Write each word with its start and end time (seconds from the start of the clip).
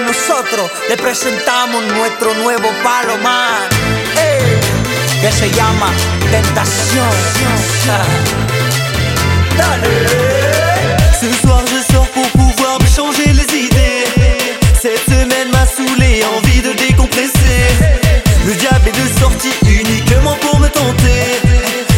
nosotros 0.00 0.70
le 0.88 0.96
presentamos 0.96 1.82
nuestro 1.84 2.34
nuevo 2.34 2.68
palomar, 2.82 3.68
que 5.20 5.32
se 5.32 5.50
llama 5.50 5.92
Tentación. 6.30 7.08
Dale. 9.56 9.88
Ce 11.20 11.32
soir 11.42 11.62
je 11.66 11.92
sors 11.92 12.08
pour 12.08 12.28
pouvoir 12.30 12.78
me 12.80 12.86
changer 12.86 13.32
les 13.32 13.66
idées. 13.66 14.04
Cette 14.80 15.04
semaine 15.06 15.50
m'a 15.52 15.66
saoulé, 15.66 16.22
envie 16.36 16.62
de 16.62 16.72
décompresser. 16.72 17.60
Le 18.46 18.54
diable 18.54 18.88
est 18.88 18.98
de 19.02 19.18
sortie 19.18 19.52
uniquement 19.62 20.36
pour 20.40 20.60
me 20.60 20.68
tenter. 20.68 21.40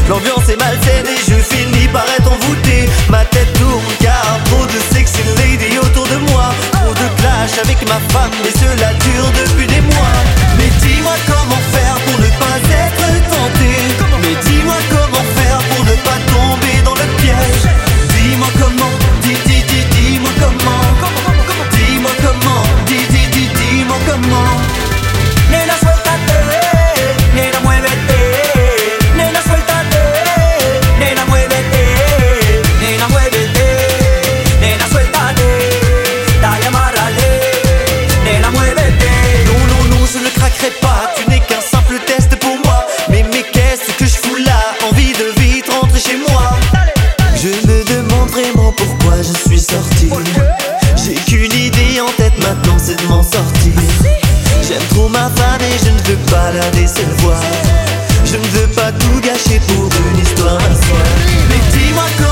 L'ambiance 0.08 0.48
est 0.48 0.56
malsaine 0.56 1.06
et 1.06 1.30
je 1.30 1.36
finis 1.54 1.88
par 1.88 2.04
être 2.16 2.32
envoûté 2.32 2.88
have 8.00 8.12
fun. 8.12 8.30
This 8.42 8.59
je 58.24 58.36
ne 58.36 58.42
veux 58.42 58.66
pas 58.74 58.90
tout 58.92 59.20
gâcher 59.20 59.60
pour 59.68 59.88
une 60.12 60.18
histoire 60.20 60.58
Mais 61.48 61.60
dis-moi 61.72 62.04
comment 62.18 62.29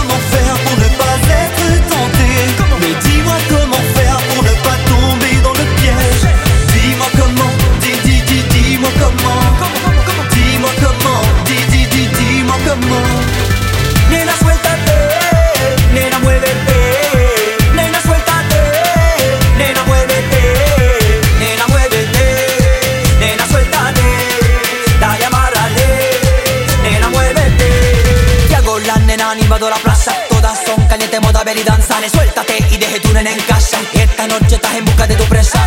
nena, 29.09 29.31
animado 29.31 29.71
la 29.71 29.77
plaza, 29.77 30.15
todas 30.29 30.59
son 30.65 30.87
calientes, 30.87 31.21
moda 31.21 31.43
ver 31.43 31.57
y 31.57 31.63
danzar. 31.63 32.09
Suéltate 32.09 32.59
y 32.71 32.77
deje 32.77 33.01
tu 33.01 33.13
nena 33.13 33.33
en 33.33 33.41
casa. 33.41 33.79
Esta 33.93 34.29
noche 34.29 34.57
estás 34.57 34.75
en 34.75 34.85
busca 34.85 35.07
de 35.07 35.17
tu 35.17 35.25
presa. 35.25 35.61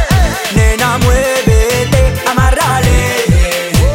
Nena, 0.55 0.99
muévete, 0.99 2.13
amárrale. 2.29 3.25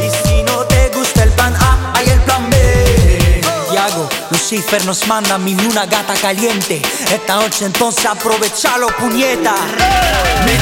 Y 0.04 0.28
si 0.28 0.42
no 0.42 0.58
te 0.66 0.90
gusta 0.94 1.22
el 1.22 1.30
plan 1.30 1.54
A, 1.56 1.92
hay 1.94 2.08
el 2.08 2.20
plan 2.22 2.50
B. 2.50 3.40
Tiago, 3.70 4.08
Lucifer 4.30 4.84
nos 4.84 5.06
manda 5.06 5.38
mil 5.38 5.58
y 5.62 5.66
una 5.66 5.86
gata 5.86 6.14
caliente. 6.14 6.82
Esta 7.12 7.36
noche 7.36 7.66
entonces 7.66 8.04
aprovechalo, 8.04 8.88
puñeta. 8.98 9.54
Ne 10.44 10.56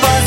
pas 0.00 0.20